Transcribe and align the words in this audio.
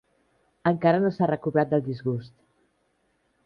Encara 0.69 1.03
no 1.03 1.11
s'ha 1.17 1.29
recobrat 1.33 1.71
del 1.77 1.87
disgust. 1.91 2.33